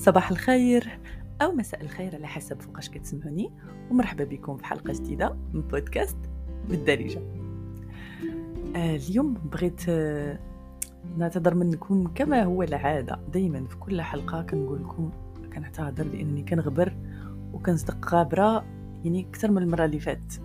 [0.00, 0.98] صباح الخير
[1.42, 3.50] أو مساء الخير على حسب فوقاش كتسمعوني
[3.90, 6.16] ومرحبا بكم في حلقة جديدة من بودكاست
[6.68, 7.20] بالدارجة.
[8.76, 10.38] آه اليوم بغيت آه
[11.18, 13.20] نعتذر منكم كما هو العادة.
[13.32, 15.10] دايما في كل حلقة كنقول لكم
[15.54, 16.96] كنعتذر لأنني كنغبر
[17.52, 18.64] وكنصدق غابرة
[19.04, 20.42] يعني أكثر من المرة اللي فاتت.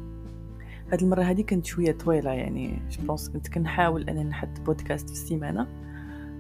[0.92, 5.68] هاد المرة هذه كانت شوية طويلة يعني جبونس كنت كنحاول أنني نحط بودكاست في السيمانة.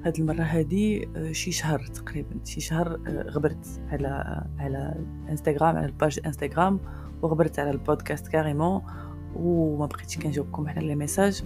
[0.05, 2.29] هاد المرة هادي آه، شي شهر تقريبا.
[2.43, 4.95] شي شهر آه، غبرت على على
[5.29, 6.79] انستغرام على ال page انستغرام
[7.21, 8.81] وغبرت على البودكاست carrément
[9.35, 11.43] وما بقيتش كنجاوبكم على les messages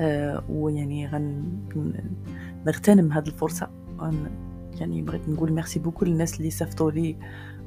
[0.00, 1.06] أه ويعني
[2.66, 3.70] غنغتنم هاد الفرصة.
[4.80, 7.16] يعني بغيت نقول merci beaucoup للناس اللي صيفطوا لي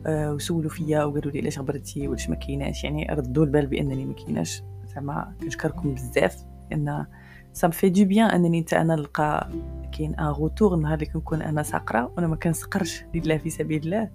[0.05, 2.83] أه وسولوا فيا وقالوا لي علاش غبرتي وعلاش ما كايناش.
[2.83, 4.63] يعني ردوا البال بأنني ما كايناش.
[4.95, 7.05] زعما كنشكركم بزاف لأن
[7.53, 9.49] ça fait du bien أنني انت أنا نلقى
[9.91, 14.09] كاين un retour نهار اللي كنكون أنا ساكتة وأنا ما كنسكتش لله في سبيل الله.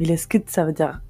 [0.00, 1.00] إلا سكت ça va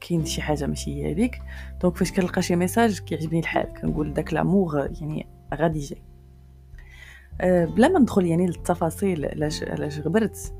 [0.00, 1.42] كاين شي حاجة ماشي هي هذيك.
[1.82, 6.02] donc فاش كنلقى شي message كيعجبني الحال كنقول داك l'amour يعني غادي جاي
[7.40, 10.54] أه بلا ما ندخل يعني للتفاصيل علاش علاش غبرت؟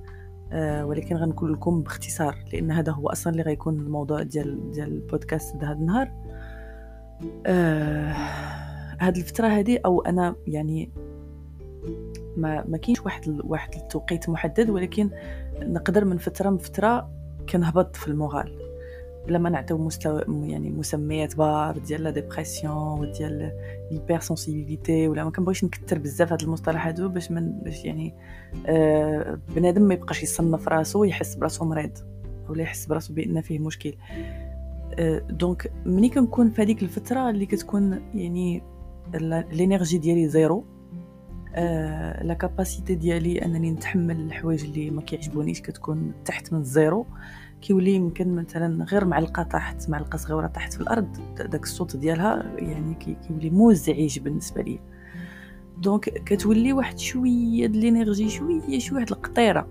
[0.53, 5.57] أه ولكن غنقول لكم باختصار لأن هذا هو أصلا اللي غيكون الموضوع ديال ديال البودكاست
[5.57, 6.13] هذا النهار.
[7.47, 10.91] أه هاد الفترة هذه أو أنا يعني
[12.37, 15.11] ما ما كاينش واحد واحد التوقيت محدد ولكن
[15.63, 17.11] نقدر من فترة من فترة
[17.49, 18.65] كنهبط في ال moral
[19.27, 23.53] بلا ما نعطيو مستوى يعني مسميات بحال ديال la dépression وديال
[23.91, 28.15] ال hypersensibilité ولا ما كنبغيش نكثر بزاف هاد المصطلحات باش من باش يعني
[28.67, 31.99] آه بنادم ما يبقاش يصنف راسو يحس براسو مريض
[32.49, 33.95] ولا يحس براسو بأن فيه مشكل.
[34.99, 38.63] آه donc ملي كنكون في هذيك الفترة اللي كتكون يعني
[39.53, 40.65] l'énergie ديالي zéro.
[41.57, 47.07] آه la capacité ديالي أنني نتحمل الحوايج اللي ما كيعجبونيش كتكون تحت من ال zéro
[47.63, 52.95] كيولي يمكن مثلا غير معلقة طاحت معلقة صغيرة طاحت في الأرض داك الصوت ديالها يعني
[52.95, 54.81] كيولي مزعج بالنسبة لي
[55.79, 59.69] donc كتولي واحد شوية د l'énergie شوية شوية واحد القطيرة.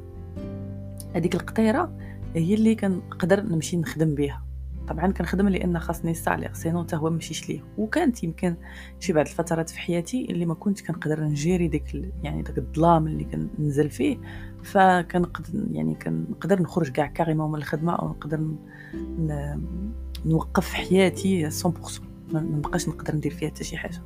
[1.16, 1.97] هذيك القطيرة
[2.36, 4.46] هي اللي كنقدر نمشي نخدم بها
[4.88, 7.63] طبعا كنخدم لأن خاصني ال salaire sinon حتى هو ما نمشيش ليه.
[7.77, 8.55] وكانت يمكن
[8.99, 13.23] شي بعض الفترات في حياتي اللي ما كنت كنقدر نجيري ديك يعني داك الظلام اللي
[13.23, 14.17] كننزل فيه.
[14.63, 18.47] فكنقدر يعني كنقدر نخرج كاع carrément من الخدمة أو نقدر
[20.25, 21.53] نوقف حياتي 100%
[22.33, 24.01] ما نبقاش نقدر ندير فيها حتى شي حاجة.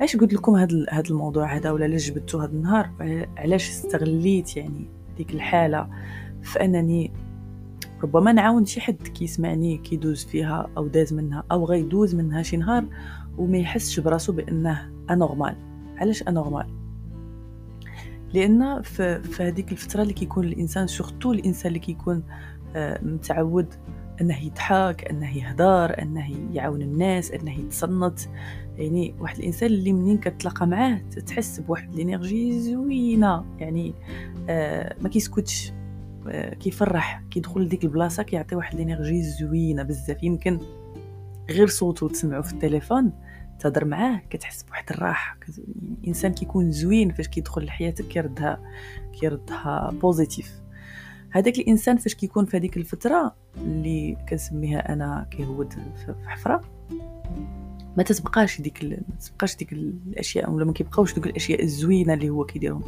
[0.00, 2.90] علاش قلت لكم هذا هذا الموضوع هذا ولا علاش جبدتو هذا النهار؟
[3.36, 5.88] علاش استغليت يعني ديك الحالة
[6.42, 7.12] في أنني
[8.02, 12.84] ربما نعاون شي حد كيسمعني كيدوز فيها أو داز منها أو غيدوز منها شي نهار
[13.38, 15.56] وما يحسش براسو بأنه anormal
[15.96, 16.66] علاش anormal
[18.34, 22.22] لأن في, في هذيك الفترة اللي كيكون الإنسان surtout الإنسان اللي كيكون
[22.76, 23.74] آه، متعود
[24.20, 28.20] أنه يضحك أنه يهدر أنه يعاون الناس أنه يتصنت.
[28.76, 33.44] يعني واحد الإنسان اللي منين كتلاقى معاه تحس بواحد ال énergie زوينة.
[33.58, 33.94] يعني
[34.48, 35.72] آه ما كيسكتش.
[36.60, 40.22] كيفرح كيدخل لديك البلاصة كيعطي واحد ال énergie زوينة بزاف.
[40.22, 40.60] يمكن
[41.50, 43.12] غير صوته تسمعه في التليفون
[43.58, 48.60] تهضر معاه كتحس بواحد الراحة يعني إنسان كيكون زوين فاش كيدخل لحياتك كيردها
[49.20, 50.60] كيردها positif
[51.30, 56.60] هذاك الإنسان فاش كيكون في هذيك الفترة اللي كنسميها أنا كيهود في حفرة
[57.96, 62.44] ما تتبقاش ديك ما تتبقاش ديك الأشياء ولا ما كيبقاوش دوك الأشياء الزوينة اللي هو
[62.44, 62.82] كيديرهم.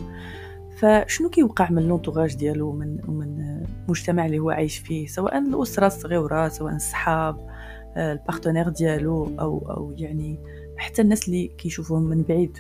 [0.78, 6.48] فشنو كيوقع من l'entourage ديالو من من المجتمع اللي هو عايش فيه؟ سواء الأسرة الصغيرة
[6.48, 7.48] سواء الصحاب
[7.96, 10.38] آه، ال partenaire ديالو أو أو يعني
[10.76, 12.58] حتى الناس اللي كيشوفوهم من بعيد.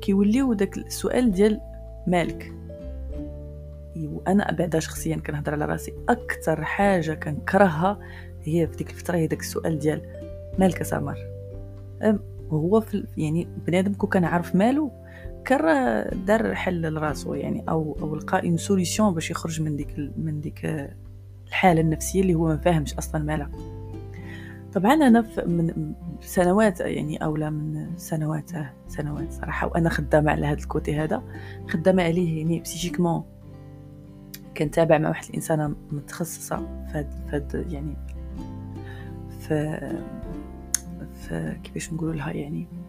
[0.00, 1.60] كيوليو داك السؤال ديال
[2.06, 2.52] مالك.
[3.96, 5.94] وأنا بعدا شخصيا كنهضر على راسي.
[6.08, 7.98] أكثر حاجة كنكرهها
[8.42, 10.02] هي في ديك الفترة هي داك السؤال ديال
[10.58, 11.18] مالك سمر.
[12.50, 14.92] وهو في يعني بنادم كون كان عارف مالو
[15.46, 20.40] كان دار حل لراسو يعني أو أو لقى une solution باش يخرج من ديك من
[20.40, 20.90] ديك
[21.46, 23.50] الحالة النفسية اللي هو ما فاهمش أصلا مالها
[24.72, 28.50] طبعا أنا من سنوات يعني اولا من سنوات
[28.88, 31.22] سنوات صراحة وأنا خدامة على هذا ال côté هذا.
[31.68, 33.24] خدامة عليه يعني psychiquement
[34.56, 36.56] كنتابع مع واحد الإنسانة متخصصة
[36.92, 37.96] فهاد فهاد يعني
[39.40, 39.52] ف
[41.14, 41.34] ف
[41.64, 42.85] كيفاش نقول لها يعني.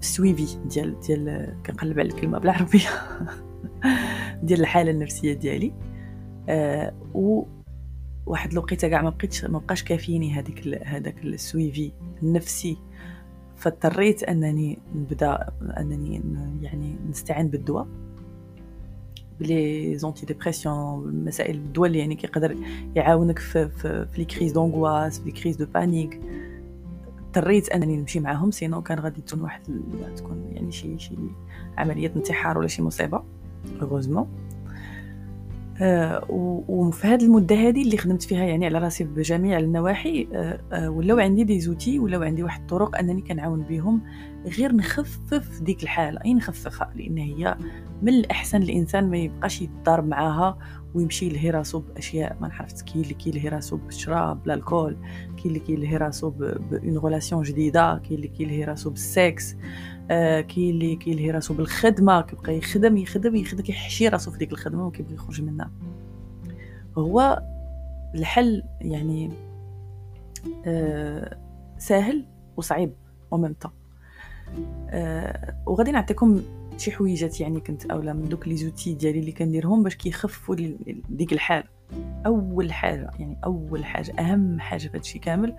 [0.00, 2.88] ال suivi ديال ديال كنقلب على الكلمة بالعربيه
[4.42, 5.72] ديال الحالة النفسية ديالي.
[6.48, 7.44] آه و
[8.26, 12.76] واحد الوقيتة كاع ما بقيتش ما بقاش كافيني هذيك هذاك ال suivi النفسي.
[13.56, 15.48] فاضطريت أنني نبدا
[15.78, 16.22] أنني
[16.62, 17.86] يعني نستعين بالدواء.
[19.40, 22.56] ب les antidépresseurs المسائل الدول يعني كيقدر
[22.96, 26.20] يعاونك في في, في les crises d'angoisse في les crises de panique
[27.36, 29.62] اضطريت انني نمشي معاهم sinon كان غادي تكون واحد
[30.16, 31.14] تكون يعني شي شي
[31.78, 33.22] عملية انتحار ولا شي مصيبة
[33.82, 34.28] heureusement
[35.80, 36.24] آه
[36.68, 41.18] وفي هذه المدة هذه اللي خدمت فيها يعني على راسي بجميع النواحي آه آه ولاو
[41.18, 44.02] عندي des outils ولاو عندي واحد الطرق أنني كنعاون بهم
[44.58, 47.56] غير نخفف ديك الحالة أي نخففها لأن هي
[48.02, 50.58] من الأحسن الإنسان ما يبقاش يتضارب معاها
[50.94, 54.96] ويمشي يلهي راسو بأشياء ما نعرفت كاين اللي كيلهي راسو بالشراب بال alcool
[55.36, 59.56] كاين اللي كيلهي راسو ب une relation جديدة كاين اللي كيلهي راسو بالسكس آه
[60.08, 65.14] كاين اللي كيلهي راسو بالخدمة كيبقى يخدم يخدم يخدم كيحشي راسو في ديك الخدمة وكيبغي
[65.14, 65.70] يخرج منها.
[66.98, 67.42] هو
[68.14, 69.30] الحل يعني
[70.66, 71.36] آه
[71.78, 72.24] سهل
[72.56, 72.92] وصعيب
[73.30, 73.54] وميم
[74.90, 76.42] آه وغادي نعطيكم
[76.76, 80.56] شي حويجات يعني كنت اولا من دوك لي زوتي ديالي اللي كنديرهم باش كيخفوا
[81.10, 81.64] ديك الحال
[82.26, 85.56] أول حاجة يعني أول حاجة أهم حاجة في هادشي كامل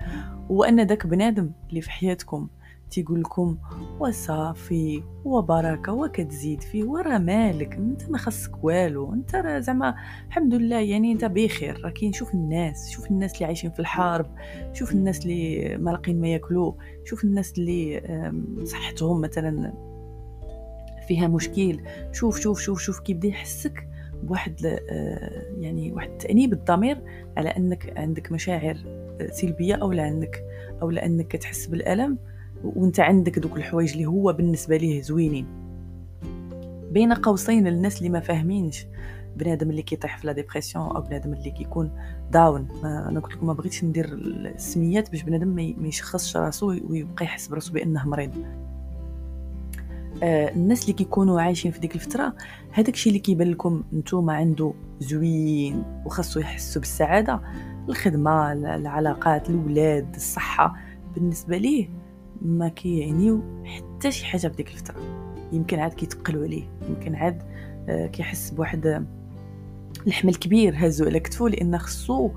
[0.52, 2.48] هو أن داك بنادم اللي في حياتكم
[2.92, 3.58] تيقول لكم
[4.00, 9.96] وصافي وبركة وكتزيد فيه ورا مالك أنت ما خصك والو أنت زعما
[10.28, 11.82] الحمد لله يعني أنت بخير.
[11.84, 14.26] راه كاين شوف الناس شوف الناس اللي عايشين في الحرب
[14.74, 16.74] شوف الناس اللي ما لاقين ما ياكلوا
[17.06, 18.02] شوف الناس اللي
[18.64, 19.74] صحتهم مثلا
[21.08, 21.80] فيها مشكل.
[22.12, 23.88] شوف شوف شوف شوف كيبدا يحسك
[24.24, 27.02] بواحد آه، يعني واحد تأنيب الضمير
[27.38, 28.78] على أنك عندك مشاعر
[29.32, 30.44] سلبية أو لانك
[30.82, 32.18] أو لانك كتحس بالألم.
[32.64, 35.46] وانت عندك دوك الحوايج اللي هو بالنسبة ليه زوينين.
[36.92, 38.86] بين قوسين الناس اللي ما فاهمينش.
[39.38, 41.92] بنادم اللي كيطيح في la dépression أو بنادم اللي كيكون
[42.32, 42.68] down.
[42.84, 47.74] أنا قلت لكم ما بغيتش ندير السميات باش بنادم ما يشخصش راسو ويبقى يحس براسو
[47.74, 48.32] بأنه مريض.
[50.24, 52.34] آه الناس اللي كيكونوا عايشين في ديك الفترة
[52.72, 57.42] هذاك الشيء اللي كيبان لكم نتوما عنده زوين وخاصو يحسوا بالسعادة
[57.90, 60.76] الخدمة العلاقات الاولاد الصحة.
[61.16, 61.90] بالنسبة ليه
[62.42, 64.96] ما كيعنيو حتى شي حاجة في ديك الفترة.
[65.52, 66.64] يمكن عاد كيتقلوا عليه.
[66.90, 67.42] يمكن عاد
[67.90, 69.06] آه كيحس بواحد
[70.08, 72.30] الحمل كبير هازو على كتفو لأن خصو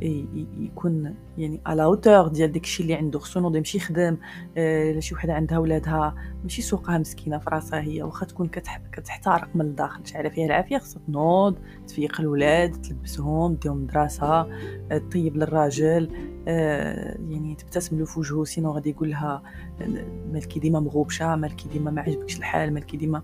[0.00, 4.16] يكون يعني على اوتور ديال داكشي اللي عنده خصو نوض يمشي يخدم
[4.56, 8.48] آه شي وحدة عندها ولادها ماشي سوقها مسكينة في راسها هي واخا تكون
[8.92, 15.36] كتحترق من الداخل شعره فيها العافية خصها تنوض تفيق الولاد تلبسهم ديهم مدرسة آه طيب
[15.36, 16.10] للراجل
[16.48, 19.42] آه يعني تبتسم له في وجهه sinon غادي يقول لها
[20.32, 23.22] مالكي ديما مغوبشة مالكي ديما ما عجبكش الحال مالكي ديما.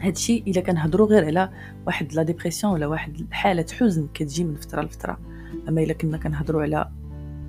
[0.00, 1.50] هادشي إلا كنهضروا غير على
[1.86, 5.18] واحد la dépression ولا واحد حالة حزن كتجي من فترة لفترة.
[5.68, 6.90] أما إلا كنا كنهضروا على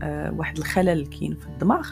[0.02, 1.88] آه، واحد الخلل كاين في الدماغ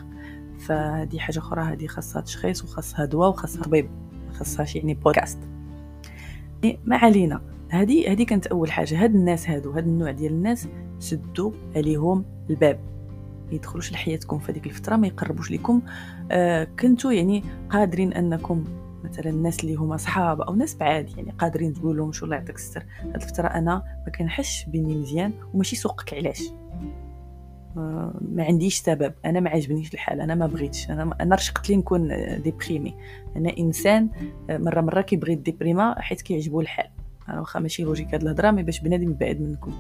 [0.59, 3.89] فهذه حاجة أخرى هذه خاصها تشخيص وخاصها دواء وخاصها طبيب
[4.33, 5.39] خاصهاش يعني بودكاست
[6.63, 7.41] إيه، ما علينا.
[7.69, 9.03] هذه هذه كانت أول حاجة.
[9.03, 10.67] هاد الناس هادو هاد النوع ديال الناس
[10.99, 12.79] سدوا عليهم الباب.
[13.47, 15.81] ما يدخلوش لحياتكم في هذيك الفترة ما يقربوش لكم
[16.31, 18.63] آه كنتوا يعني قادرين أنكم
[19.09, 22.55] مثلا الناس اللي هما صحاب أو ناس بعاد يعني قادرين تقول لهم شو الله يعطيك
[22.55, 22.85] الستر.
[23.01, 26.43] هاد الفترة أنا ما كنحس بيني مزيان وماشي سوقك علاش.
[27.77, 29.13] آه، ما عنديش سبب.
[29.25, 30.21] أنا ما عجبنيش الحال.
[30.21, 30.89] أنا ما بغيتش.
[30.89, 32.07] أنا أنا رشقت لي نكون
[32.41, 32.95] déprimé
[33.35, 34.09] أنا إنسان
[34.49, 36.89] آه، مرة مرة كيبغي ال déprime حيت كيعجبو الحال.
[37.29, 39.73] أنا واخا ماشي logique هاد الهضرة mais باش بنادم يبعد منكم.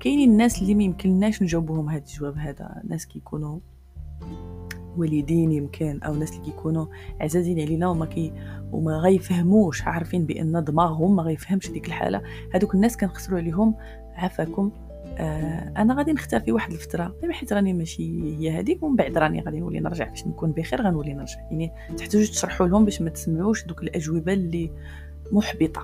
[0.00, 2.82] كاينين الناس اللي ما يمكنناش نجاوبهم هاد الجواب هذا.
[2.88, 3.58] ناس كيكونوا
[4.96, 6.86] والدين يمكن أو ناس اللي كيكونوا
[7.20, 8.32] عزازين علينا وما كي
[8.72, 12.22] وما غيفهموش عارفين بأن دماغهم ما غيفهمش ديك الحالة.
[12.54, 13.74] هذوك الناس كنخسروا عليهم
[14.14, 14.72] عافاكم.
[15.18, 19.60] آه أنا غادي نختفي واحد الفترة حيت راني ماشي هي هذيك ومن بعد راني غادي
[19.60, 21.40] نولي نرجع باش نكون بخير غنولي نرجع.
[21.40, 24.70] يعني تحتاجوا تشرحوا لهم باش ما تسمعوش دوك الأجوبة اللي
[25.32, 25.82] محبطة.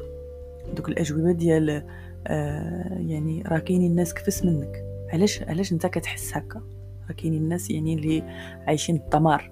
[0.76, 1.84] دوك الأجوبة ديال
[2.26, 4.84] آه يعني راه كاينين الناس كفس منك.
[5.12, 6.62] علاش علاش انت كتحس هكا؟
[7.14, 8.22] كاينين الناس يعني اللي
[8.66, 9.50] عايشين الدمار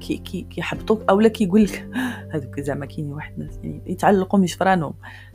[0.00, 1.88] كي كي كيحبطوك اولا كيقول لك
[2.34, 4.94] هذوك زعما كاينين واحد الناس يعني يتعلقوا مش فرانهم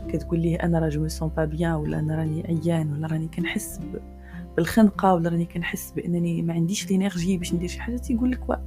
[0.10, 3.80] كتقول ليه أنا راه je sens pas bien ولا أنا راني عيان ولا راني كنحس
[4.56, 8.60] بالخنقة ولا راني كنحس بأنني ما عنديش l'énergie باش ندير شي حاجة تيقول لك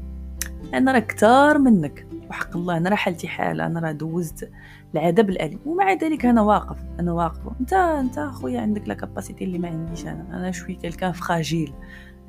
[0.75, 2.07] أنا راه كتار منك.
[2.31, 4.51] وحق الله أنا راه حالتي حالة أنا راه دوزت
[4.95, 7.41] العذاب الالم ومع ذلك أنا واقف أنا واقف.
[7.61, 10.27] انت أنت أخويا عندك la capacité اللي ما عنديش أنا.
[10.31, 11.73] أنا j'suis quelqu'un fragile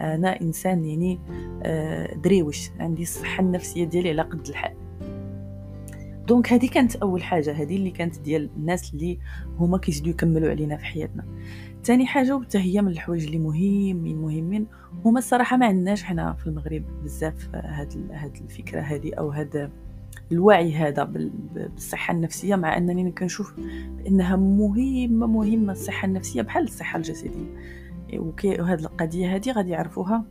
[0.01, 1.20] أنا إنسان يعني
[1.63, 4.74] آه، درويش عندي الصحة النفسية ديالي على قد الحال.
[6.27, 9.20] donc هذه كانت أول حاجة هذه اللي كانت ديال الناس اللي
[9.58, 11.25] هما كيزيدوا يكملوا علينا في حياتنا.
[11.84, 14.67] ثاني حاجة وحتى هي من الحوايج اللي مهمين مهمين
[15.05, 19.72] هما الصراحة ما عندناش حنا في المغرب بزاف هاد هاد الفكرة هذه أو هاد
[20.31, 23.53] الوعي هذا بالصحة النفسية مع أنني كنشوف
[23.98, 27.80] بأنها مهمة مهمة الصحة النفسية بحال الصحة الجسدية.
[28.13, 30.25] وهاد القضية هذه غادي يعرفوها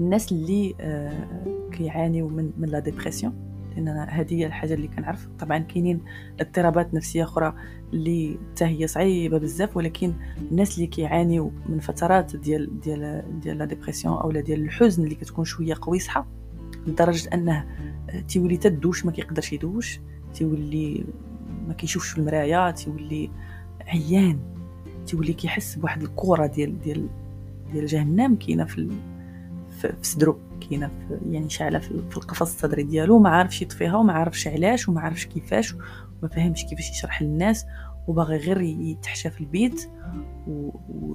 [0.00, 1.26] الناس اللي آه،
[1.72, 5.28] كيعانيو من من لا ديبرسيون لأن هذه هي الحاجة اللي كنعرف.
[5.38, 6.00] طبعا كاينين
[6.40, 7.54] اضطرابات نفسية أخرى
[7.92, 10.12] اللي حتى هي صعيبة بزاف ولكن
[10.50, 15.44] الناس اللي كيعانيو من فترات ديال ديال ديال la dépression اولا ديال الحزن اللي كتكون
[15.44, 16.26] شوية قويصحه
[16.86, 17.66] لدرجة أنه
[18.28, 20.00] تيولي تدوش ما كيقدرش يدوش
[20.34, 21.04] تيولي
[21.68, 23.30] ما كيشوفش في المرايه تيولي
[23.86, 24.51] عيان.
[25.06, 27.08] تيولي كيحس بواحد الكرة ديال ديال
[27.72, 28.90] ديال جهنم كاينة في
[29.80, 30.90] في صدرو كاينة
[31.30, 35.74] يعني شاعله في القفص الصدري ديالو ما عارفش يطفيها وما عارفش علاش وما عارفش كيفاش
[35.74, 37.66] وما فاهمش كيفاش يشرح للناس
[38.08, 39.90] وباغي غير يتحشى في البيت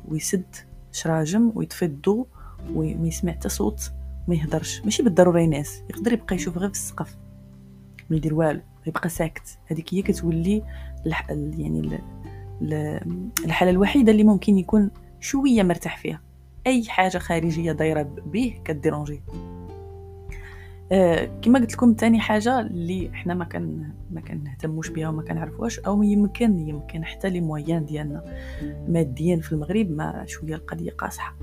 [0.07, 0.55] ويسد
[0.91, 2.27] شراجم ويطفي الضو
[2.75, 3.91] وما يسمع حتى صوت
[4.27, 7.17] ما يهضرش ماشي بالضرورة يناس يقدر يبقى يشوف غير في السقف
[8.09, 9.57] ما يدير والو يبقى ساكت.
[9.67, 10.63] هذيك هي كتولي
[11.31, 11.99] يعني
[13.45, 16.21] الحالة الوحيدة اللي ممكن يكون شوية مرتاح فيها.
[16.67, 19.21] أي حاجة خارجية دايرة به كديرونجي.
[20.91, 25.79] آه كما قلت لكم تاني حاجة اللي إحنا ما كان ما كنهتموش بها وما كنعرفوش
[25.79, 28.23] أو يمكن يمكن حتى لي مويان ديالنا
[28.87, 31.35] ماديا في المغرب ما شوية القضية قاصحة.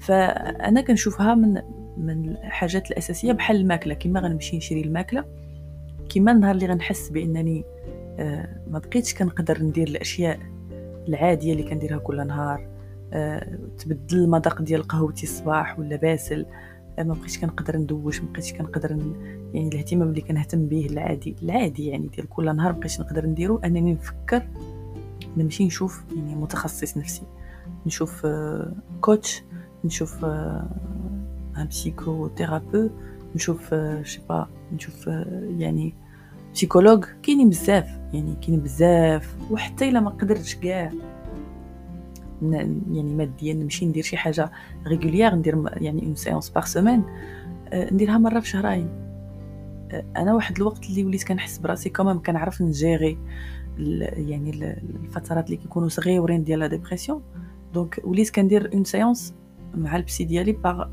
[0.00, 1.62] فأنا كنشوفها من
[1.96, 3.94] من الحاجات الأساسية بحال الماكلة.
[3.94, 5.24] كما غنمشي نشري الماكلة
[6.14, 7.64] كما النهار اللي غنحس بأنني
[8.18, 10.38] آه ما بقيتش كنقدر ندير الأشياء
[11.08, 12.68] العادية اللي كنديرها كل نهار
[13.12, 16.46] أه تبدل المذاق ديال قهوتي الصباح ولا باسل
[16.98, 18.90] أه ما بقيتش كنقدر ندوش ما بقيتش كنقدر.
[19.54, 23.92] يعني الاهتمام اللي كنهتم به العادي العادي يعني ديال كل نهار بقيتش نقدر نديرو أنني
[23.92, 24.42] نفكر
[25.36, 27.22] نمشي نشوف يعني متخصص نفسي
[27.86, 29.42] نشوف أه coach
[29.84, 32.88] نشوف un psychothérapeute
[33.34, 35.06] نشوف j'sais pas نشوف
[35.58, 35.94] يعني
[36.54, 40.92] psychologue كاينين بزاف يعني كاينين بزاف وحتى إلا ما قدرتش كاع
[42.42, 44.50] يعني ماديا نمشي ندير شي حاجة
[44.86, 47.04] régulière ندير يعني une séance par semaine
[47.74, 48.88] نديرها مرة في شهرين.
[50.16, 53.18] أنا واحد الوقت اللي وليت كنحس براسي كمان كنعرف نجيري
[53.78, 54.50] يعني
[55.04, 57.22] الفترات اللي كيكونوا صغيورين ديال la dépression
[57.74, 59.34] donc وليت كندير une séance
[59.74, 60.88] مع ال psy ديالي par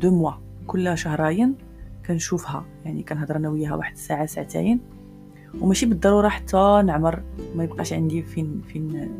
[0.00, 0.32] deux mois
[0.66, 1.54] كل شهرين.
[2.06, 4.80] كنشوفها يعني كنهضر أنا وياها واحد الساعة ساعتين.
[5.60, 7.22] وماشي بالضرورة حتى نعمر
[7.54, 9.10] ما يبقاش عندي فين فين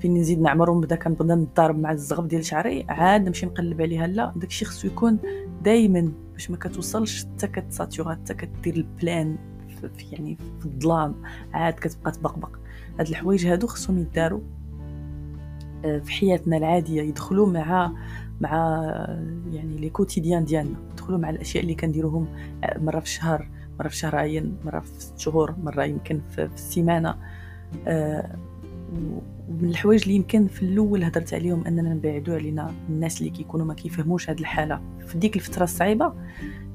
[0.00, 0.70] فين نزيد نعمر.
[0.70, 4.06] ونبدا كنبدا نضارب مع الزغب ديال شعري عاد نمشي نقلب عليها.
[4.06, 5.18] لا داكشي خصو يكون
[5.62, 9.36] دائما باش ما كتوصلش حتى كتساتورا حتى كدير ال plan
[9.68, 11.14] في يعني في الظلام.
[11.52, 12.56] عاد كتبقى تبقبق.
[12.98, 14.40] هاد الحوايج هادو خصهم يداروا
[15.84, 17.92] آه، في حياتنا العادية يدخلوا مع
[18.40, 18.50] مع
[19.52, 20.76] يعني لي كوتيديان ديالنا.
[21.04, 22.28] يدخلوا مع الأشياء اللي كنديروهم
[22.64, 23.48] آه، مرة في الشهر
[23.80, 27.16] مرة في شهرين مرة في ست شهور مرة يمكن في, في السيمانة.
[27.86, 28.36] آه
[29.48, 33.74] ومن الحوايج اللي يمكن في الأول هضرت عليهم أننا نبعدوا علينا الناس اللي كيكونوا ما
[33.74, 34.80] كيفهموش هذه الحالة.
[35.06, 36.12] في ديك الفترة الصعيبة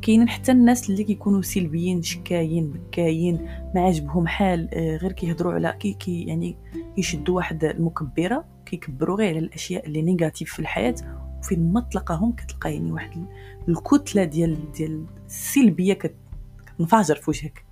[0.02, 5.76] كاينين حتى الناس اللي كيكونوا سلبيين شكايين بكايين ما عجبهم حال آه، غير كيهضروا على
[5.80, 6.58] كي, كي يعني
[6.96, 10.96] كيشدوا واحد المكبرة كيكبروا غير على الأشياء اللي négatives في الحياة
[11.40, 13.26] وفي ما تلقاهم كتلقى يعني واحد
[13.70, 17.66] الكتلة ديال ديال السلبية كتنفجر في وجهك.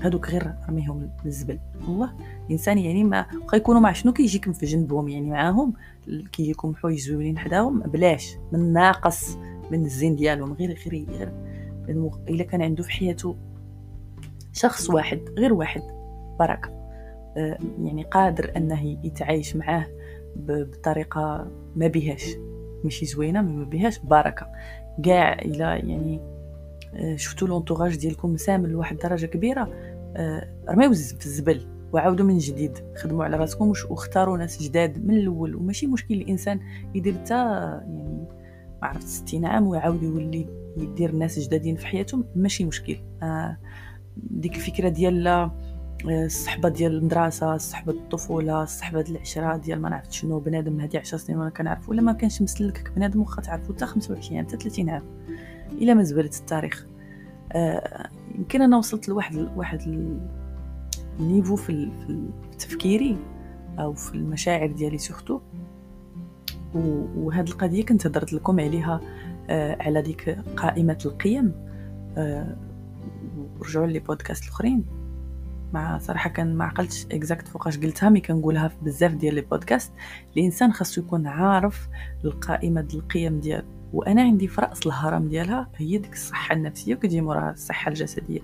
[0.00, 1.58] هادوك غير رميهم للزبل.
[1.88, 2.12] الله
[2.46, 5.72] الانسان يعني ما بقى يكونوا مع شنو؟ كيجيكم في جنبهم يعني معاهم.
[6.32, 7.80] كيجيكم حوايج زوينين حداهم.
[7.80, 8.36] بلاش.
[8.52, 9.36] من ناقص
[9.70, 10.52] من الزين ديالهم.
[10.52, 11.32] غير غير غير
[12.28, 13.36] إلا كان عنده في حياته
[14.52, 15.82] شخص واحد غير واحد.
[16.38, 16.68] بركه
[17.36, 19.86] آه، يعني قادر أنه يتعايش معاه
[20.36, 22.26] بطريقة ما بيهاش.
[22.86, 24.46] ماشي زوينة ما بيهاش بركة.
[25.02, 26.20] كاع إلى يعني
[26.94, 29.68] آه، شفتوا لونطوراج ديالكم سامل لواحد الدرجه كبيرة
[30.16, 32.78] آه، رميو في الزبل وعاودوا من جديد.
[32.96, 35.54] خدموا على راسكم واختاروا ناس جداد من الأول.
[35.56, 36.60] وماشي مشكل الإنسان
[36.94, 38.26] يدير حتى يعني
[38.82, 42.96] ما عرفت 60 عام ويعاود يولي يدير ناس جدادين في حياته ماشي مشكل.
[43.22, 43.56] آه
[44.16, 45.50] ديك الفكرة ديال
[46.08, 51.38] الصحبة ديال المدرسة صحبه الطفولة صحبه العشرة ديال ما نعرفت شنو بنادم هادي 10 سنين
[51.38, 55.02] وأنا كنعرف ولا ما كانش مسلك بنادم واخا تعرفو حتى 25 عام حتى 30 عام
[55.72, 56.86] إلى ما زبلت التاريخ.
[57.52, 59.80] آه يمكن أنا وصلت لواحد واحد
[61.20, 61.90] ال niveau في
[62.58, 63.16] تفكيري
[63.78, 65.40] أو في المشاعر ديالي surtout.
[66.74, 69.00] وهاد القضية كنت هضرت لكم عليها
[69.50, 71.52] آه على ديك قائمة القيم.
[72.16, 72.56] آه
[73.60, 74.84] ورجعوا les podcasts الأخرين.
[75.76, 79.92] مع صراحة كان ما عقلتش exact فوقاش قلتها mais كنقولها في بزاف ديال les podcasts
[80.36, 81.88] الإنسان خاصو يكون عارف
[82.24, 83.64] القائمة ديال القيم ديالو.
[83.92, 88.40] وأنا عندي في رأس الهرم ديالها هي ديك الصحة النفسية وكتجي موراها الصحة الجسدية.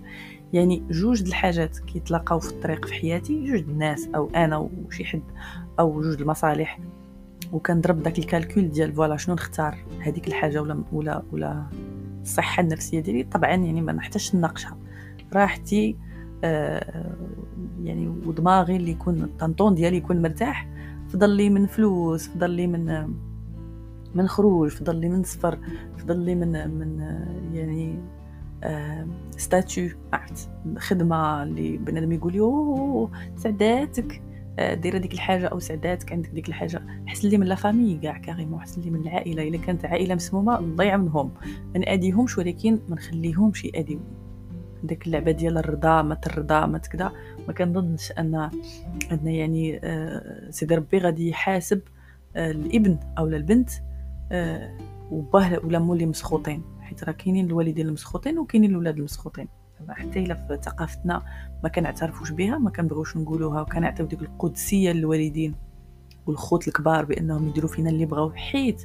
[0.52, 5.22] يعني جوج د الحاجات كيتلاقاو في الطريق في حياتي جوج الناس أو أنا وشي حد
[5.78, 6.78] أو جوج المصالح.
[7.52, 11.66] وكنضرب داك ال calcul ديال voilà شنو نختار هذيك الحاجة ولا ولا ولا
[12.22, 13.22] الصحة النفسية ديالي.
[13.22, 14.76] طبعا يعني ما نحتاجش نناقشها.
[15.32, 15.96] راحتي
[17.82, 20.68] يعني ودماغي اللي يكون الطنطون ديالي يكون مرتاح
[21.08, 23.14] فضل لي من فلوس فضل لي من
[24.14, 25.58] من خروج فضل لي من سفر
[25.99, 27.00] فضل لي من من
[27.54, 27.99] يعني
[28.64, 29.06] آه
[29.37, 34.22] statut عرفت خدمة اللي بنادم يقول لي سعداتك
[34.58, 36.82] آه، دير هذيك الحاجة أو سعداتك عندك ديك الحاجة.
[37.06, 39.49] حسن لي من la famille كاع carrément حسن لي من العائلة.
[39.49, 41.30] إلا كانت عائلة مسمومة نضيع منهم
[41.75, 44.22] ما نأديهمش ولكن ما نخليهمش يأديوني.
[44.82, 47.12] ديك اللعبة ديال الرضا ما الرضا ما كذا
[47.48, 48.50] ما كنظنش ان
[49.12, 51.80] أن يعني آه سيدي ربي غادي يحاسب
[52.36, 53.70] آه الإبن أو البنت
[54.32, 54.78] آه
[55.10, 56.62] وباه ولا مولي مسخوطين.
[56.80, 59.48] حيت راه كاينين الوالدين المسخوطين وكاينين الاولاد المسخوطين.
[59.88, 61.22] حتى إلا في ثقافتنا
[61.62, 65.54] ما كنعترفوش بها ما كنبغيوش نقولوها وكنعطيو ديك القدسية للوالدين
[66.26, 68.82] والخوت الكبار بأنهم يديروا فينا اللي بغاو حيت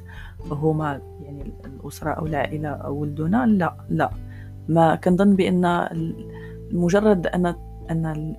[0.50, 4.10] هما يعني الأسرة أو العائلة أو ولدنا لا لا.
[4.68, 5.88] ما كنظن بأن
[6.72, 7.54] مجرد ان
[7.90, 8.36] أن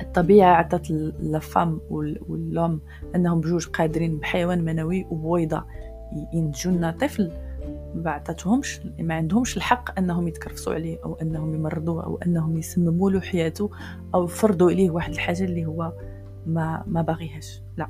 [0.00, 2.80] الطبيعة عطات la femme و l'homme
[3.14, 5.64] أنهم بجوج قادرين بحيوان منوي وبويضة
[6.32, 7.32] ينتجوا لنا طفل
[7.94, 13.20] ما عطاتهمش ما عندهمش الحق أنهم يتكرفسوا عليه أو أنهم يمرضوه أو أنهم يسمموا له
[13.20, 13.70] حياته
[14.14, 15.92] أو يفرضوا عليه واحد الحاجة اللي هو
[16.46, 17.62] ما ما باغيهاش.
[17.76, 17.88] لا.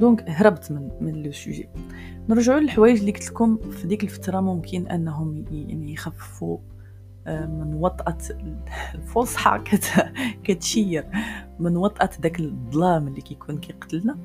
[0.00, 1.68] donc هربت من من le sujet
[2.28, 6.58] نرجعوا للحوايج اللي قلت لكم في ديك الفترة ممكن أنهم يعني يخففوا
[7.26, 8.18] آه، من وطأة
[8.94, 9.84] الفصحى كت...
[10.44, 11.06] كتشير
[11.60, 14.16] من وطأة داك الظلام اللي كيكون كيقتلنا.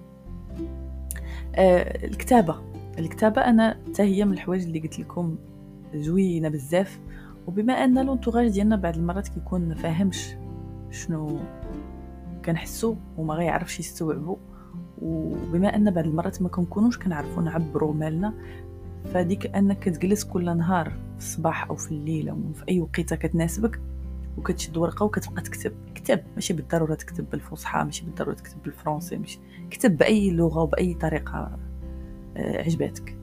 [1.55, 2.61] آه الكتابة.
[2.99, 5.37] الكتابة أنا حتى هي من الحوايج اللي قلت لكم
[5.95, 6.99] زوينة بزاف.
[7.47, 10.35] وبما أن لونتوراج ديالنا بعض المرات كيكون ما فاهمش
[10.91, 11.39] شنو
[12.45, 14.37] كنحسو وما غيعرفش يستوعبو
[15.01, 18.33] وبما أن بعض المرات ما كنكونوش كنعرفو نعبرو مالنا
[19.13, 23.79] فديك أنك تجلس كل نهار في الصباح أو في الليل أو في أي وقيتة كتناسبك
[24.37, 25.71] وكتشد ورقة وكتبقى تكتب.
[25.95, 29.39] كتب ماشي بالضرورة تكتب بالفصحى ماشي بالضرورة تكتب بالفرنسي ماشي.
[29.71, 31.57] كتب بأي لغة وباي طريقة
[32.37, 33.15] آه، عجباتك.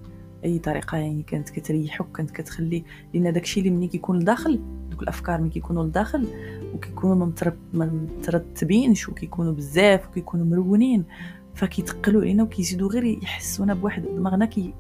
[0.45, 2.85] أي طريقة يعني كانت كتريحك كانت كتخلي
[3.15, 4.61] لأن داكشي اللي ملي كيكون لداخل
[4.91, 6.27] دوك الأفكار ملي كيكونوا لداخل
[6.75, 7.31] وكيكونوا
[7.75, 11.05] ما مترتبينش وكيكونوا بزاف وكيكونوا مرونين.
[11.57, 14.75] فكيتقلوا علينا وكيزيدوا غير يحسونا بواحد دماغنا كي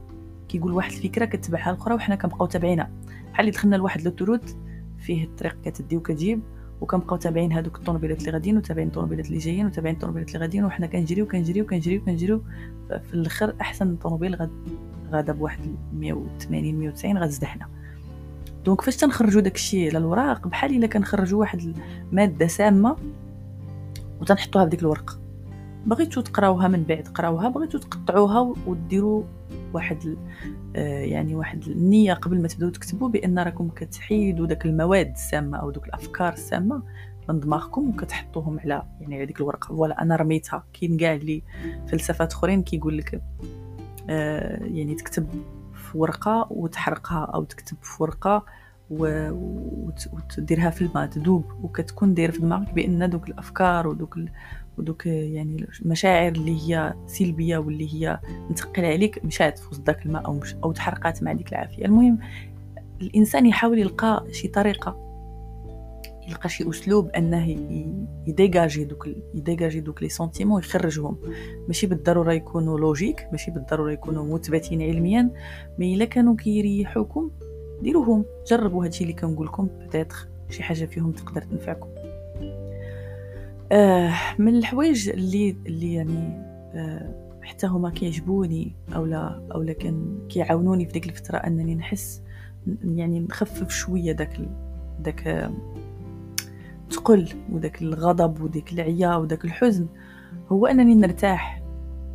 [0.49, 2.91] كيقول واحد الفكرة كتبعها الأخرى وحنا كنبقاو تابعينها
[3.33, 4.57] بحال اللي دخلنا لواحد l'autoroute
[4.99, 6.41] فيه الطريق كتدي وكتجيب
[6.81, 10.87] وكنبقاو تابعين هذوك الطوموبيلات اللي غاديين وتابعين الطوموبيلات اللي جايين وتابعين الطوموبيلات اللي غاديين وحنا
[10.87, 12.43] كنجريو كنجريو كنجريو كنجريو.
[12.89, 14.51] في الأخر أحسن طوموبيل غاد
[15.11, 15.61] غادا بواحد
[15.95, 17.69] 180 190 غتزدحنا
[18.65, 21.75] donc فاش تنخرجوا داكشي على الوراق بحال إلا كنخرجوا واحد
[22.13, 22.97] الماده سامة
[24.21, 25.26] وتنحطوها في ديك الورقة.
[25.87, 29.23] بغيتو تقراوها من بعد قراوها بغيتو تقطعوها وديروا
[29.73, 30.17] واحد
[30.77, 35.71] آه، يعني واحد النية قبل ما تبداو تكتبوا بأن راكم كتحيدوا داك المواد السامة أو
[35.71, 36.83] دوك الأفكار السامة
[37.29, 39.69] من دماغكم وكتحطوهم على يعني على ديك الورقة.
[39.69, 40.65] voilà أنا رميتها.
[40.73, 41.43] كاين كاع اللي
[41.89, 43.23] فلسفات أخرين كيقول لك
[44.11, 45.27] آه يعني تكتب
[45.75, 48.45] في ورقة وتحرقها أو تكتب في ورقة
[48.91, 49.31] و...
[50.13, 54.29] وتديرها في الماء تذوب وكتكون داير في دماغك بأن دوك الأفكار ودوك ال...
[54.79, 60.27] ودوك يعني المشاعر اللي هي سلبية واللي هي مثقله عليك مشات في وسط داك الماء
[60.27, 61.85] أو مش أو تحرقات مع ديك العافية.
[61.85, 62.19] المهم
[63.03, 65.07] الإنسان يحاول يلقى شي طريقة
[66.29, 67.49] يلقى شي أسلوب أنه
[68.27, 71.17] يديجاجي دوك ي dégager دوك les sentiments يخرجهم.
[71.69, 75.31] ماشي بالضرورة يكونوا لوجيك ماشي بالضرورة يكونوا مثبتين علميا
[75.79, 77.31] mais إلا كانوا كيريحوكم
[77.83, 78.25] ديروهم.
[78.51, 79.69] جربوا هادشي اللي كنقول لكم
[80.51, 81.89] شي حاجة فيهم تقدر تنفعكم.
[83.73, 86.43] آه من الحوايج اللي اللي يعني
[86.75, 92.23] آه حتى هما كيعجبوني اولا اولا كان كيعاونوني في ديك الفترة أنني نحس
[92.85, 94.41] يعني نخفف شوية داك
[95.01, 95.51] داك
[96.91, 99.87] تقل وداك الغضب وديك العيا وداك الحزن.
[100.49, 101.63] هو أنني نرتاح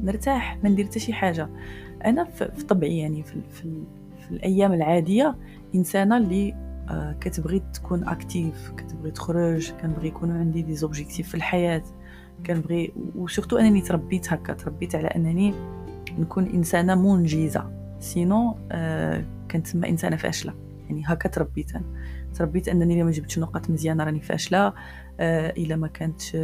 [0.01, 1.49] نرتاح ما ندير حتى شي حاجة.
[2.05, 3.83] أنا في طبعي يعني في, في,
[4.19, 5.35] في الأيام العادية
[5.75, 6.70] إنسانة اللي آه،
[7.19, 11.83] كتبغي تكون active كتبغي تخرج كنبغي يكونوا عندي des objectifs في الحياة
[12.45, 15.53] كنبغي و surtout أنني تربيت هكا تربيت على أنني
[16.19, 17.71] نكون إنسانة منجزة.
[17.99, 20.53] سينو آه كنت تما إنسانة فاشلة.
[20.89, 21.85] يعني هكا تربيت أنا.
[22.33, 24.73] تربيت أنني إلا ما جبتش نقاط مزيانة راني فاشلة.
[25.19, 26.35] آه إلا ما كانتش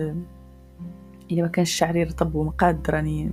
[1.31, 3.31] إلا ما كانش شعري رطب ومقاد راني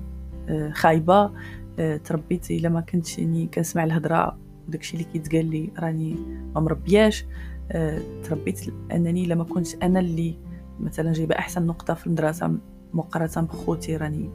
[0.48, 1.30] آه خايبة.
[1.78, 6.16] آه، تربيت إلا ما كنتش يعني كنسمع الهضره وداكشي اللي كيتقال لي راني
[6.54, 7.24] ما مربياش.
[7.72, 8.60] آه، تربيت
[8.92, 10.34] أنني لما كنت أنا اللي
[10.80, 12.58] مثلا جايبة أحسن نقطة في المدرسة
[12.92, 14.30] مقارنة بخوتي راني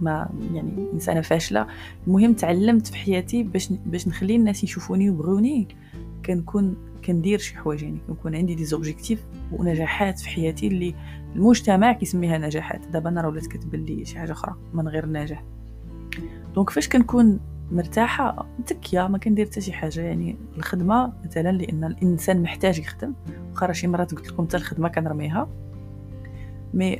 [0.00, 1.66] ما يعني إنسانة فاشلة.
[2.06, 5.68] المهم تعلمت في حياتي باش باش نخلي الناس يشوفوني ويبغوني.
[6.26, 10.94] كنكون كندير شي حوايج يعني كنكون عندي des objectifs ونجاحات في حياتي اللي
[11.36, 12.86] المجتمع كيسميها نجاحات.
[12.86, 15.44] دابا أنا راه ولات كتبان لي شي حاجة أخرى من غير النجاح
[16.54, 17.40] donc فاش كنكون
[17.72, 23.14] مرتاحة متكيه ما كندير حتى شي حاجة يعني الخدمة مثلا لأن الإنسان محتاج يخدم.
[23.50, 25.48] واخا شي مرات قلت لكم حتى الخدمة كنرميها.
[26.74, 26.98] mais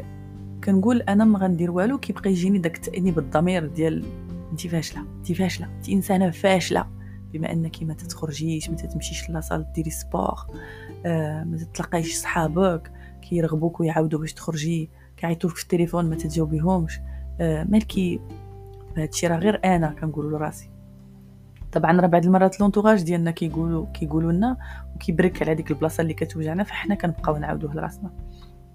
[0.65, 4.05] كنقول أنا ما غندير والو كيبقى يجيني داك التأنيب الضمير ديال
[4.53, 6.87] انت فاشلة انت فاشلة انت إنسانة فاشلة.
[7.33, 10.35] بما أنك ما تتخرجيش ما تمشيش la salle ديري sport
[11.07, 17.01] آه ما تتلاقايش صحابك كيرغبوك ويعاودوا باش تخرجي كيعيطولك في التليفون ما تجاوبيهمش.
[17.41, 18.21] آه مالكي
[18.97, 20.71] هادشي راه غير أنا كنقول لراسي.
[21.73, 24.57] طبعا راه بعض المرات l'entourage ديالنا كيقولوا كيقولوا لنا
[24.95, 28.11] وكيبرك على ديك البلاصة اللي كتوجعنا فحنا كنبقاو نعاودوه لراسنا.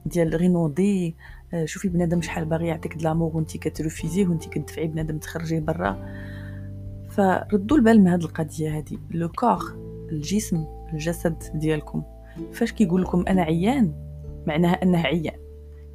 [0.06, 1.16] ديال غير نوضي
[1.54, 5.98] آه، شوفي بنادم شحال باغي يعطيك دلامور وانت كترفيزيه وانت كتدفعي بنادم تخرجيه برا.
[7.10, 9.78] فردوا البال من هذه القضية هذه لو كور
[10.12, 12.04] الجسم الجسد ديالكم.
[12.54, 13.94] فاش كيقول لكم أنا عيان
[14.48, 15.47] معناها انه عيان.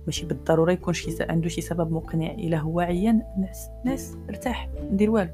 [0.06, 3.22] ماشي بالضروره يكون شي عنده شي سبب مقنع إلا هو عيان.
[3.38, 5.30] نعس نعس ارتاح ندير والو.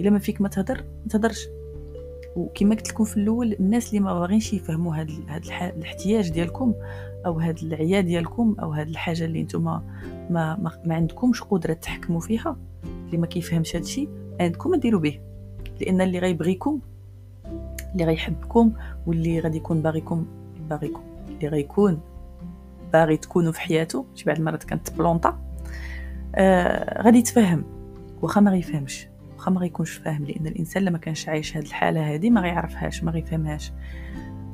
[0.00, 1.48] إلا ما فيك ما تهضر ما تهضرش
[2.36, 6.74] وكما قلت لكم في الأول الناس اللي ما باغينش يفهموا هذا هذا الاحتياج ديالكم
[7.26, 9.82] أو هذا العيا ديالكم أو هذه الحاجة اللي نتوما
[10.30, 12.56] ما, ما, ما عندكمش قدرة تحكموا فيها
[13.06, 14.08] اللي ما كيفهمش هذا الشيء
[14.40, 15.20] عندكم ديروا به.
[15.80, 16.80] لأن اللي غيبغيكم
[17.92, 18.72] اللي غيحبكم
[19.06, 20.26] واللي غادي يكون باغيكم
[20.70, 22.00] باغيكم اللي غيكون.
[22.92, 25.38] باغي تكونوا في حياته شي بعض المرات كانت بلونطا.
[26.34, 27.64] آه غادي يتفهم
[28.22, 29.08] واخا ما غيفهمش.
[29.36, 33.10] واخا ما غيكونش فاهم لأن الإنسان لما كانش عايش هاد الحالة هادي ما غيعرفهاش ما
[33.10, 33.72] غيفهمهاش.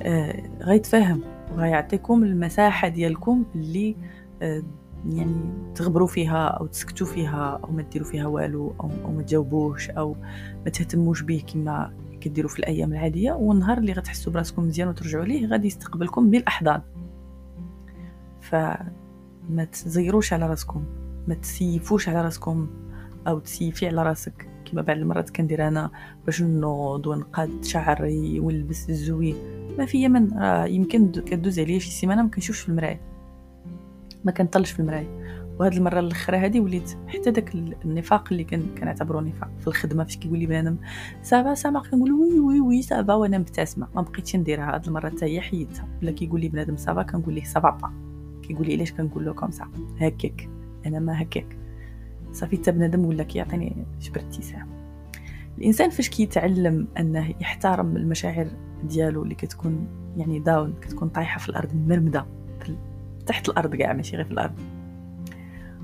[0.01, 1.21] آه غيتفاهم
[1.53, 3.95] وغيعطيكم المساحة ديالكم اللي
[4.41, 4.63] آه
[5.09, 5.35] يعني
[5.75, 10.15] تغبروا فيها أو تسكتوا فيها أو ما ديروا فيها والو أو, أو ما تجاوبوش أو
[10.65, 13.31] ما تهتموش به كما كديروا في الأيام العادية.
[13.31, 16.81] والنهار اللي غتحسوا براسكم مزيان وترجعوا ليه غادي يستقبلكم بالأحضان.
[18.43, 20.83] فما تزيروش على راسكم
[21.27, 22.67] ما تسيفوش على راسكم
[23.27, 24.49] أو تسيفي على راسك.
[24.65, 25.91] كما بعض المرات كندير أنا
[26.25, 29.35] باش نوض ونقاد شعري ونلبس الزوي
[29.77, 33.01] ما فيا من راه يمكن كدوز عليا شي سيمانة ما كنشوفش في المراية.
[34.25, 35.23] ما كنطلش في المراية.
[35.59, 40.17] وهاد المرة الأخرى هادي وليت حتى داك النفاق اللي كان كنعتبرو نفاق في الخدمة فاش
[40.17, 40.77] كيقول لي بنادم
[41.21, 43.87] سافا سامع كنقول oui oui oui ça va وأنا مبتسمة.
[43.95, 44.75] ما بقيتش نديرها.
[44.75, 45.87] هاد المرة حتى هي حيدتها.
[46.01, 48.02] ولا كيقول لي بنادم ça va كنقول ليه سافا با
[48.43, 49.67] كيقول لي علاش كنقول له comme ça
[49.99, 50.49] هكاك
[50.85, 51.57] أنا ما هكاك
[52.31, 54.67] صافي حتى بنادم ولا كيعطيني جبر ابتسام
[55.57, 58.47] الإنسان فاش كيتعلم أنه يحترم المشاعر
[58.83, 62.25] ديالو اللي كتكون يعني down كتكون طايحة في الأرض مرمدة
[63.25, 64.53] تحت الأرض كاع ماشي غير في الأرض.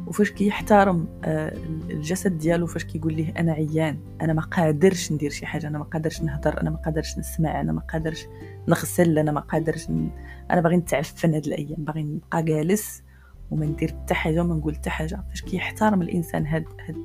[0.07, 1.57] وفاش كيحترم آه،
[1.89, 5.83] الجسد ديالو فاش كيقول ليه أنا عيان أنا ما قادرش ندير شي حاجة أنا ما
[5.83, 8.25] قادرش نهضر أنا ما قادرش نسمع أنا ما قادرش
[8.67, 10.09] نغسل أنا ما قادرش ن...
[10.51, 13.03] أنا باغي نتعفن هاد الأيام باغي نبقى جالس
[13.51, 15.23] وما ندير حتى حاجة وما نقول حتى حاجة.
[15.29, 16.95] فاش كيحترم الإنسان هاد, هاد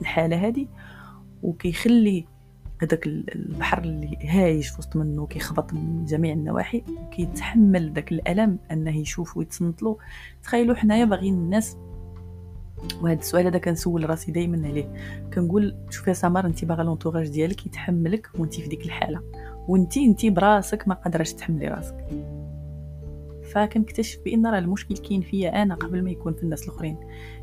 [0.00, 0.68] الحالة هادي
[1.42, 2.26] وكيخلي
[2.82, 8.96] هذاك البحر اللي هايج في وسط منه كيخبط من جميع النواحي وكيتحمل داك الألم أنه
[8.96, 9.98] يشوف ويتصنت له
[10.42, 11.76] تخيلوا حنايا باغيين الناس
[13.02, 14.88] وهذا السؤال هذا كنسول راسي دائما عليه.
[15.34, 19.20] كنقول شوف يا سمر انت باغا لونطوراج ديالك يتحملك وانت في ديك الحالة.
[19.68, 22.06] وانت انت براسك ما قادراش تحملي راسك.
[23.52, 26.96] فكنكتشف بأن راه المشكل كاين فيا أنا قبل ما يكون في الناس الأخرين.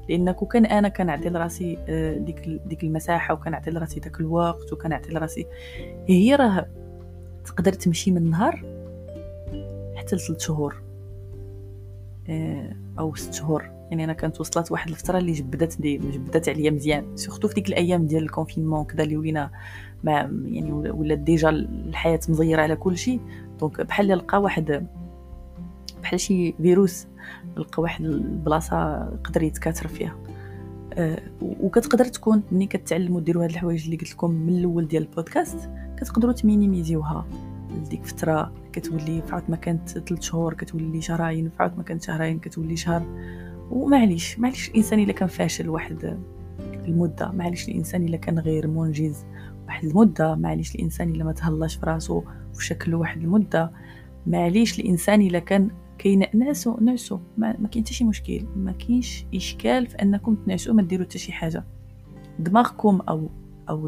[0.09, 5.45] لأن كان أنا كنعطي لراسي آه، ديك ديك المساحة وكنعطي لراسي داك الوقت وكنعطي لراسي.
[6.07, 6.67] هي راه
[7.45, 8.55] تقدر تمشي من نهار
[9.95, 10.81] حتى لثلاث شهور
[12.29, 13.76] آه، أو ست شهور.
[13.91, 17.17] يعني أنا كانت وصلت واحد الفترة اللي جبدت دي جبدت عليا مزيان.
[17.17, 19.51] surtout في ديك الأيام ديال ال confinement كذا اللي ولينا
[20.03, 20.11] ما
[20.45, 23.21] يعني ولا déjà الحياة مزيرة على كل شيء.
[23.59, 24.87] donc بحال لقى واحد
[26.01, 27.07] بحال شي فيروس
[27.57, 30.15] لقى واحد البلاصة يقدر يتكاثر فيها.
[30.93, 35.69] أه وكتقدر تكون ملي كتعلموا ديروا هاد الحوايج اللي قلت لكم من الأول ديال البودكاست
[35.97, 37.25] كتقدروا ت minimiser يوها.
[37.75, 42.75] لديك فترة كتولي فعاود ما كانت 3 شهور كتولي شهرين فعاود ما كانت شهرين كتولي
[42.75, 43.05] شهر.
[43.77, 46.17] ومعليش معليش الإنسان إلا كان فاشل واحد
[46.59, 49.25] المدة معليش الإنسان إلا كان غير منجز
[49.65, 53.71] واحد المدة معليش الإنسان إلا ما تهلاش في راسو في شكله واحد المدة
[54.27, 59.87] معليش الإنسان إلا كان كينعسو نعسو ما, ما كاين حتى شي مشكل ما كاينش إشكال
[59.87, 61.63] في أنكم تنعسوا ما ديروا حتى شي حاجة.
[62.39, 63.29] دماغكم أو
[63.69, 63.87] أو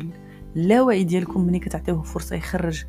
[0.55, 2.85] اللاوعي ديالكم ملي كتعطيوه فرصة يخرج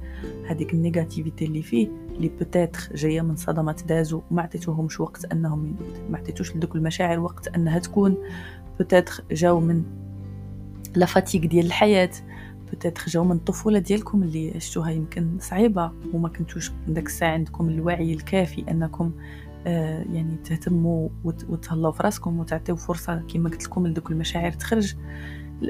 [0.47, 1.89] هذيك ال négativité اللي فيه
[2.21, 5.77] اللي peut-être جاية من صدمات دازو ما عطيتوهمش وقت أنهم
[6.11, 8.17] ما عطيتوش لدوك المشاعر وقت أنها تكون
[8.79, 9.83] peut-être جاو من
[10.97, 12.11] la fatigue ديال الحياة
[12.71, 18.15] peut-être جاو من الطفولة ديالكم اللي عشتوها يمكن صعيبة وما كنتوش داك الساعة عندكم الوعي
[18.15, 19.13] الكافي أنكم
[19.67, 24.95] آه يعني تهتموا وتهلاو في راسكم وتعطيو فرصة كما قلت لكم لدوك المشاعر تخرج.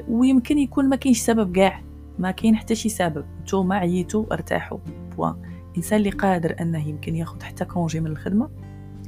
[0.07, 1.81] ويمكن يكون ما كاينش سبب كاع
[2.19, 4.77] ما كاين حتى شي سبب نتوما عييتوا ارتاحوا
[5.15, 5.50] point.
[5.71, 8.49] الانسان اللي قادر أنه يمكن ياخذ حتى congé من الخدمة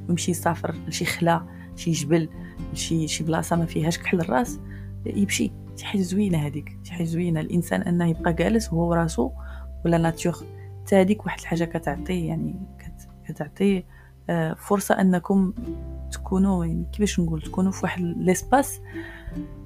[0.08, 1.45] ويمشي يسافر لشي خلا
[1.76, 2.30] شي جبل
[2.73, 4.60] لشي شي بلاصة ما فيهاش كحل الرأس
[5.06, 5.52] يمشي.
[5.76, 7.39] شي حاجة زوينة هذيك شي حاجة زوينة.
[7.39, 9.32] الإنسان أنه يبقى جالس وهو راسو
[9.86, 10.34] ولا ناتور
[10.86, 12.56] حتى هذيك واحد الحاجة كتعطيه يعني
[13.28, 13.86] كتعطيه
[14.30, 15.54] آه، فرصة أنكم
[16.12, 18.82] تكونوا يعني كيفاش نقول تكونوا في واحد ليسباس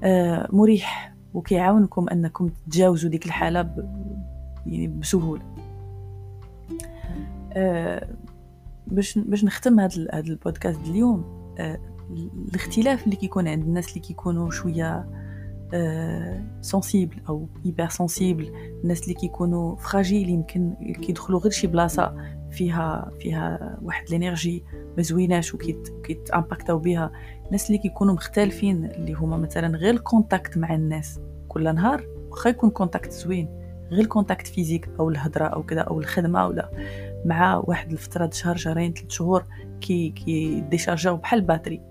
[0.03, 1.13] آه، مريح.
[1.33, 3.87] وكيعاونكم أنكم تتجاوزوا ديك الحالة.
[4.65, 5.56] يعني بسهولة.
[8.87, 11.53] باش باش نختم هذا هذا البودكاست اليوم.
[11.59, 11.79] أه
[12.49, 15.05] الاختلاف اللي كيكون عند الناس اللي كيكونوا شوية
[16.61, 18.51] sensible أو hyper sensible
[18.83, 22.15] الناس اللي كيكونوا fragile يمكن كيدخلوا غير شي بلاصة
[22.51, 24.63] فيها فيها واحد ال énergie
[24.97, 27.11] ما زويناش وكيت impactاو بها
[27.45, 32.49] الناس اللي كيكونوا مختلفين اللي هما مثلا غير ال contact مع الناس كل نهار واخا
[32.49, 33.49] يكون contact زوين
[33.91, 36.69] غير ال contact physique أو الهضره أو كذا أو الخدمة ولا
[37.25, 39.45] مع واحد الفترة شهر شهرين ثلاث شهور
[39.81, 41.81] كي كي déchargeاو بحال la batterie.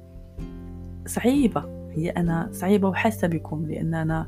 [1.06, 4.26] صعيبة هي أنا صعيبة وحاسة بكم لأن أنا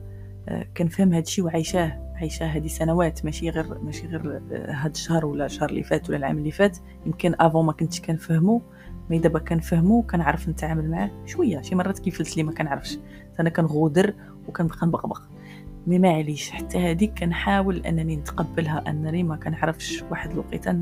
[0.48, 5.26] آه، كنفهم هذا الشيء وعايشاه عايشاه هذه سنوات ماشي غير ماشي غير آه، هاد الشهر
[5.26, 6.78] ولا الشهر اللي فات ولا العام اللي فات.
[7.06, 8.62] يمكن avant ما كنتش كنفهمو
[9.10, 12.98] mais دابا كنفهمو وكنعرف نتعامل معاه شوية شي مرات كيفلت لي ما كنعرفش.
[13.40, 14.14] أنا كنغودر
[14.48, 15.20] وكنبقى نبقبق.
[15.88, 20.78] مي معليش حتى هذيك كنحاول أنني نتقبلها أنني ما كنعرفش واحد الوقيتة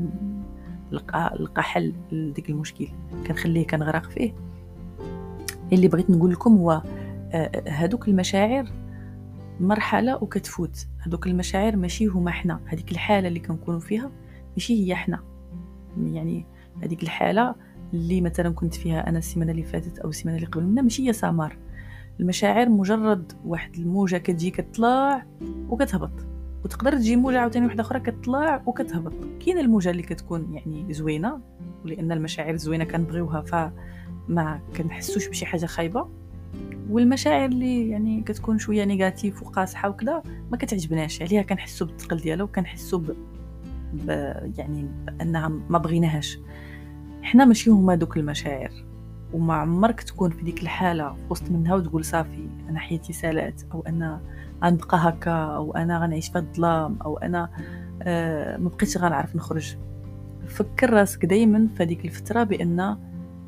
[0.91, 2.87] نلقى نلقى حل لديك المشكل.
[3.27, 4.33] كنخليه كنغرق فيه.
[5.73, 6.81] اللي بغيت نقول لكم هو
[7.67, 8.71] هادوك آه، المشاعر
[9.59, 10.87] مرحلة وكتفوت.
[11.01, 12.59] هادوك المشاعر ماشي هما حنا.
[12.65, 14.11] هذيك الحالة اللي كنكونوا فيها
[14.53, 15.19] ماشي هي حنا.
[15.97, 16.45] يعني
[16.83, 17.55] هذيك الحالة
[17.93, 21.13] اللي مثلا كنت فيها أنا السيمانة اللي فاتت أو السيمانة اللي قبل منها ماشي هي
[21.13, 21.57] سمار
[22.19, 25.25] المشاعر مجرد واحد الموجة كتجي كتطلع
[25.69, 26.11] وكتهبط.
[26.63, 29.13] وتقدر تجي موجة عاوتاني واحدة أخرى كتطلع وكتهبط.
[29.45, 31.41] كاين الموجة اللي كتكون يعني زوينة
[31.85, 36.09] ولأن المشاعر الزوينة كنبغيوها فما كنحسوش بشي حاجة خايبة.
[36.89, 41.21] والمشاعر اللي يعني كتكون شوية نيجاتيف وقاصحة وكذا ما كتعجبناش.
[41.21, 43.15] عليها كنحسو بالثقل ديالها وكنحسو ب...
[43.93, 44.09] ب...
[44.57, 46.39] يعني بأنها ما بغيناهاش.
[47.21, 48.86] حنا ماشي هما دوك المشاعر.
[49.33, 53.83] وما عمرك تكون في ديك الحالة في وسط منها وتقول صافي أنا حياتي سالات أو
[53.87, 54.21] أنا
[54.63, 57.49] غنبقى هكا أو أنا غنعيش في الظلام أو أنا
[58.03, 59.77] آه ما بقيتش غنعرف نخرج.
[60.47, 62.97] فكر راسك دائما في هذيك الفترة بأن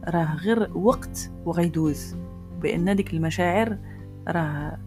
[0.07, 2.15] راه غير وقت وغيدوز
[2.61, 3.77] بأن ديك المشاعر
[4.27, 4.77] راه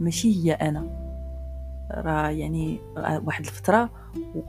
[0.00, 0.98] ماشي هي أنا.
[1.90, 2.80] راه يعني
[3.24, 3.90] واحد الفترة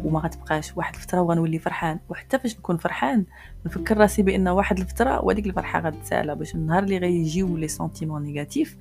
[0.04, 2.00] وما غتبقاش واحد الفترة وغنولي فرحان.
[2.10, 3.26] وحتى فاش نكون فرحان
[3.66, 6.36] نفكر راسي بأن واحد الفترة وهذيك الفرحة غتسالى.
[6.36, 8.78] باش النهار اللي غيجيو les sentiments négatifs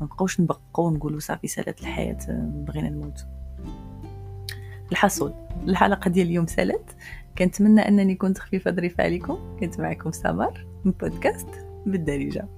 [0.00, 2.18] ما نبقاوش نبقاو نقولوا صافي سالات الحياة
[2.66, 3.26] بغينا نموت.
[4.92, 5.34] الحصول.
[5.68, 6.96] الحلقة ديال اليوم سالت
[7.38, 9.56] كنتمنى أنني كنت خفيفة ظريفة عليكم.
[9.60, 11.48] كنت معكم سمر من بودكاست
[11.86, 12.48] بالدارجة.